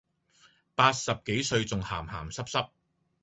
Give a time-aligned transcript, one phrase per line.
[0.73, 2.69] 八十幾歲仲咸咸濕濕